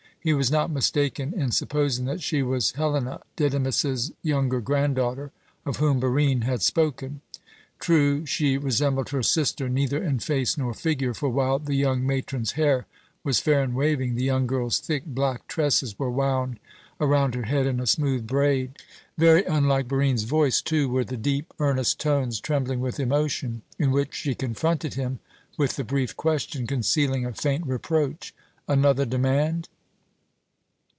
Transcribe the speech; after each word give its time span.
He 0.23 0.33
was 0.33 0.51
not 0.51 0.69
mistaken 0.69 1.33
in 1.35 1.49
supposing 1.51 2.05
that 2.05 2.21
she 2.21 2.43
was 2.43 2.73
Helena, 2.73 3.21
Didymus's 3.35 4.11
younger 4.21 4.61
granddaughter, 4.61 5.31
of 5.65 5.77
whom 5.77 5.99
Barine 5.99 6.43
had 6.43 6.61
spoken. 6.61 7.21
True, 7.79 8.27
she 8.27 8.55
resembled 8.55 9.09
her 9.09 9.23
sister 9.23 9.67
neither 9.67 9.97
in 10.03 10.19
face 10.19 10.59
nor 10.59 10.75
figure, 10.75 11.15
for 11.15 11.29
while 11.29 11.57
the 11.57 11.73
young 11.73 12.05
matron's 12.05 12.51
hair 12.51 12.85
was 13.23 13.39
fair 13.39 13.63
and 13.63 13.73
waving, 13.73 14.13
the 14.13 14.23
young 14.23 14.45
girl's 14.45 14.77
thick 14.79 15.05
black 15.07 15.47
tresses 15.47 15.97
were 15.97 16.11
wound 16.11 16.59
around 16.99 17.33
her 17.33 17.41
head 17.45 17.65
in 17.65 17.79
a 17.79 17.87
smooth 17.87 18.27
braid. 18.27 18.77
Very 19.17 19.43
unlike 19.45 19.87
Barine's 19.87 20.25
voice, 20.25 20.61
too, 20.61 20.87
were 20.87 21.03
the 21.03 21.17
deep, 21.17 21.51
earnest 21.57 21.99
tones 21.99 22.39
trembling 22.39 22.79
with 22.79 22.99
emotion, 22.99 23.63
in 23.79 23.89
which 23.89 24.13
she 24.13 24.35
confronted 24.35 24.93
him 24.93 25.17
with 25.57 25.77
the 25.77 25.83
brief 25.83 26.15
question, 26.15 26.67
concealing 26.67 27.25
a 27.25 27.33
faint 27.33 27.65
reproach, 27.65 28.35
"Another 28.67 29.05
demand?" 29.05 29.67